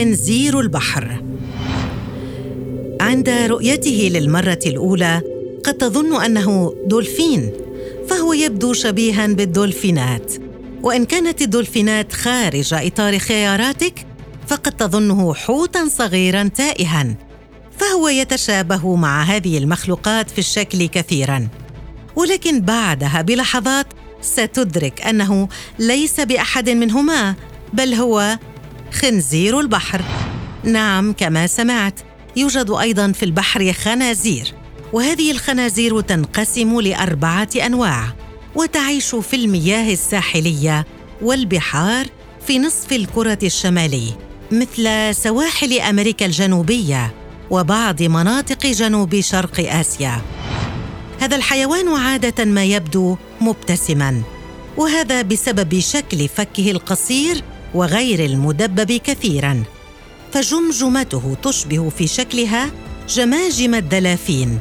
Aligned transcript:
خنزير 0.00 0.60
البحر. 0.60 1.24
عند 3.00 3.28
رؤيته 3.28 4.10
للمرة 4.12 4.58
الأولى 4.66 5.22
قد 5.64 5.74
تظن 5.74 6.22
أنه 6.22 6.74
دولفين 6.86 7.50
فهو 8.08 8.32
يبدو 8.32 8.72
شبيها 8.72 9.26
بالدولفينات. 9.26 10.32
وإن 10.82 11.04
كانت 11.04 11.42
الدولفينات 11.42 12.12
خارج 12.12 12.74
إطار 12.74 13.18
خياراتك 13.18 14.06
فقد 14.46 14.72
تظنه 14.72 15.34
حوتا 15.34 15.88
صغيرا 15.88 16.50
تائها. 16.54 17.16
فهو 17.78 18.08
يتشابه 18.08 18.96
مع 18.96 19.22
هذه 19.22 19.58
المخلوقات 19.58 20.30
في 20.30 20.38
الشكل 20.38 20.86
كثيرا. 20.86 21.48
ولكن 22.16 22.60
بعدها 22.60 23.22
بلحظات 23.22 23.86
ستدرك 24.20 25.02
أنه 25.02 25.48
ليس 25.78 26.20
بأحد 26.20 26.70
منهما 26.70 27.34
بل 27.72 27.94
هو 27.94 28.38
خنزير 28.92 29.60
البحر. 29.60 30.02
نعم 30.64 31.12
كما 31.12 31.46
سمعت 31.46 32.00
يوجد 32.36 32.70
أيضا 32.70 33.12
في 33.12 33.22
البحر 33.22 33.72
خنازير 33.72 34.54
وهذه 34.92 35.30
الخنازير 35.30 36.00
تنقسم 36.00 36.80
لأربعة 36.80 37.48
أنواع 37.66 38.04
وتعيش 38.54 39.14
في 39.14 39.36
المياه 39.36 39.92
الساحلية 39.92 40.86
والبحار 41.22 42.06
في 42.46 42.58
نصف 42.58 42.92
الكرة 42.92 43.38
الشمالي 43.42 44.14
مثل 44.52 45.14
سواحل 45.14 45.78
أمريكا 45.78 46.26
الجنوبية 46.26 47.14
وبعض 47.50 48.02
مناطق 48.02 48.66
جنوب 48.66 49.20
شرق 49.20 49.72
آسيا. 49.72 50.22
هذا 51.20 51.36
الحيوان 51.36 51.88
عادة 51.88 52.44
ما 52.44 52.64
يبدو 52.64 53.16
مبتسما 53.40 54.22
وهذا 54.76 55.22
بسبب 55.22 55.78
شكل 55.78 56.28
فكه 56.28 56.70
القصير 56.70 57.44
وغير 57.74 58.24
المدبب 58.24 58.92
كثيرا. 58.92 59.62
فجمجمته 60.32 61.36
تشبه 61.42 61.88
في 61.88 62.06
شكلها 62.06 62.70
جماجم 63.08 63.74
الدلافين 63.74 64.58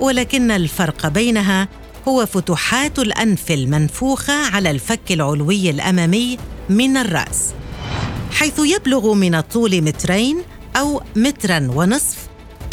ولكن 0.00 0.50
الفرق 0.50 1.08
بينها 1.08 1.68
هو 2.08 2.26
فتحات 2.26 2.98
الأنف 2.98 3.50
المنفوخة 3.50 4.34
على 4.34 4.70
الفك 4.70 5.12
العلوي 5.12 5.70
الأمامي 5.70 6.38
من 6.68 6.96
الرأس. 6.96 7.54
حيث 8.30 8.58
يبلغ 8.58 9.14
من 9.14 9.34
الطول 9.34 9.82
مترين 9.82 10.38
أو 10.76 11.02
مترا 11.16 11.68
ونصف 11.74 12.16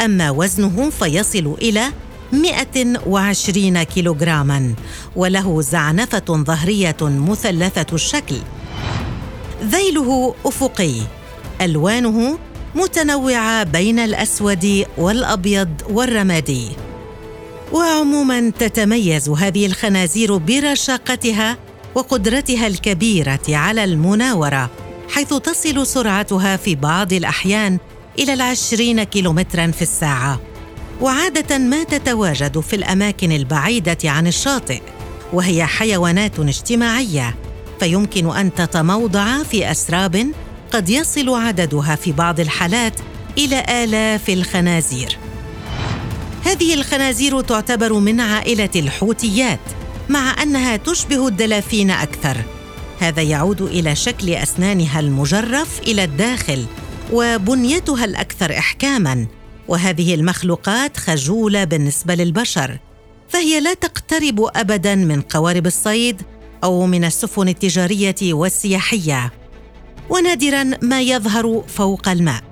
أما 0.04 0.30
وزنه 0.30 0.90
فيصل 0.90 1.56
إلى 1.62 1.84
120 2.32 3.82
كيلوغراما 3.82 4.74
وله 5.16 5.60
زعنفة 5.60 6.24
ظهرية 6.44 6.96
مثلثة 7.02 7.94
الشكل. 7.94 8.36
ذيله 9.62 10.34
أفقي. 10.46 10.94
ألوانه 11.60 12.38
متنوعة 12.74 13.64
بين 13.64 13.98
الأسود 13.98 14.86
والأبيض 14.98 15.68
والرمادي. 15.90 16.68
وعموما 17.72 18.50
تتميز 18.58 19.28
هذه 19.28 19.66
الخنازير 19.66 20.36
برشاقتها 20.36 21.56
وقدرتها 21.94 22.66
الكبيرة 22.66 23.40
على 23.48 23.84
المناورة 23.84 24.70
حيث 25.08 25.34
تصل 25.34 25.86
سرعتها 25.86 26.56
في 26.56 26.74
بعض 26.74 27.12
الأحيان 27.12 27.78
إلى 28.18 28.32
العشرين 28.32 29.02
كيلومترا 29.02 29.66
في 29.66 29.82
الساعة. 29.82 30.40
وعادة 31.00 31.58
ما 31.58 31.84
تتواجد 31.84 32.60
في 32.60 32.76
الأماكن 32.76 33.32
البعيدة 33.32 33.98
عن 34.04 34.26
الشاطئ 34.26 34.80
وهي 35.32 35.66
حيوانات 35.66 36.38
اجتماعية. 36.38 37.34
فيمكن 37.80 38.36
أن 38.36 38.54
تتموضع 38.54 39.42
في 39.42 39.70
أسراب 39.70 40.26
قد 40.72 40.88
يصل 40.88 41.34
عددها 41.34 41.94
في 41.94 42.12
بعض 42.12 42.40
الحالات 42.40 43.00
إلى 43.38 43.84
آلاف 43.84 44.30
الخنازير. 44.30 45.18
هذه 46.44 46.74
الخنازير 46.74 47.40
تعتبر 47.40 47.92
من 47.92 48.20
عائلة 48.20 48.70
الحوتيات 48.76 49.60
مع 50.08 50.42
أنها 50.42 50.76
تشبه 50.76 51.28
الدلافين 51.28 51.90
أكثر. 51.90 52.36
هذا 53.00 53.22
يعود 53.22 53.62
إلى 53.62 53.96
شكل 53.96 54.30
أسنانها 54.30 55.00
المجرف 55.00 55.80
إلى 55.80 56.04
الداخل 56.04 56.66
وبنيتها 57.12 58.04
الأكثر 58.04 58.58
احكاما. 58.58 59.26
وهذه 59.68 60.14
المخلوقات 60.14 60.96
خجولة 60.96 61.64
بالنسبة 61.64 62.14
للبشر 62.14 62.78
فهي 63.28 63.60
لا 63.60 63.74
تقترب 63.74 64.50
ابدا 64.56 64.94
من 64.94 65.20
قوارب 65.20 65.66
الصيد 65.66 66.22
أو 66.64 66.86
من 66.86 67.04
السفن 67.04 67.48
التجارية 67.48 68.14
والسياحية. 68.22 69.32
ونادرا 70.10 70.70
ما 70.82 71.00
يظهر 71.00 71.64
فوق 71.68 72.08
الماء. 72.08 72.42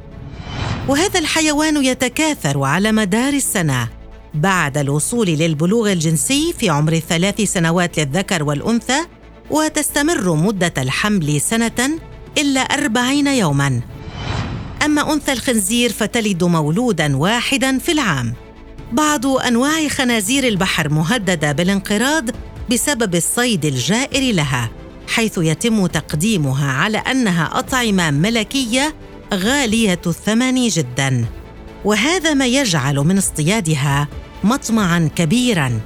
وهذا 0.88 1.20
الحيوان 1.20 1.84
يتكاثر 1.84 2.62
على 2.62 2.92
مدار 2.92 3.32
السنة. 3.32 3.88
بعد 4.34 4.78
الوصول 4.78 5.26
للبلوغ 5.26 5.92
الجنسي 5.92 6.54
في 6.58 6.70
عمر 6.70 6.92
الثلاث 6.92 7.40
سنوات 7.40 7.98
للذكر 7.98 8.42
والأنثى 8.42 8.98
وتستمر 9.50 10.34
مدة 10.34 10.72
الحمل 10.78 11.40
سنة 11.40 11.90
إلا 12.38 12.60
أربعين 12.60 13.26
يوما. 13.26 13.80
أما 14.84 15.12
أنثى 15.12 15.32
الخنزير 15.32 15.92
فتلد 15.92 16.44
مولودا 16.44 17.16
واحدا 17.16 17.78
في 17.78 17.92
العام. 17.92 18.34
بعض 18.92 19.26
أنواع 19.26 19.88
خنازير 19.88 20.48
البحر 20.48 20.88
مهددة 20.88 21.52
بالانقراض 21.52 22.30
بسبب 22.70 23.14
الصيد 23.14 23.64
الجائر 23.64 24.34
لها 24.34 24.70
حيث 25.08 25.38
يتم 25.38 25.86
تقديمها 25.86 26.72
على 26.72 26.98
أنها 26.98 27.58
أطعمة 27.58 28.10
ملكية 28.10 28.94
غالية 29.34 30.00
الثمن 30.06 30.68
جدا. 30.68 31.24
وهذا 31.84 32.34
ما 32.34 32.46
يجعل 32.46 32.96
من 32.96 33.18
اصطيادها 33.18 34.08
مطمعا 34.44 35.10
كبيرا. 35.16 35.80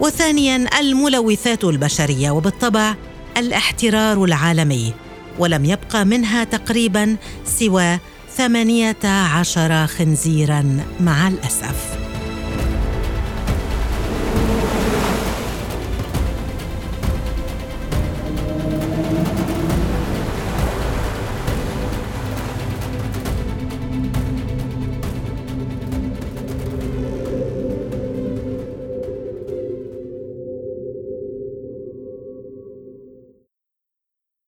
وثانيا 0.00 0.80
الملوثات 0.80 1.64
البشرية 1.64 2.30
وبالطبع 2.30 2.94
الاحترار 3.36 4.24
العالمي. 4.24 4.94
ولم 5.38 5.64
يبقى 5.64 6.04
منها 6.04 6.44
تقريبا 6.44 7.16
سوى 7.44 7.98
ثمانية 8.36 9.04
عشر 9.04 9.86
خنزيرا 9.86 10.84
مع 11.00 11.28
الأسف. 11.28 11.89